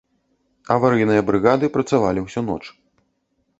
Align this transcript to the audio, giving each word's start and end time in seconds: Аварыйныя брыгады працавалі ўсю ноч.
Аварыйныя 0.75 1.21
брыгады 1.29 1.71
працавалі 1.77 2.19
ўсю 2.27 2.45
ноч. 2.49 2.61